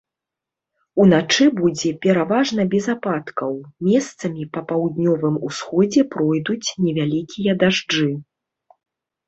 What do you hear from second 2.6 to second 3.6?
без ападкаў,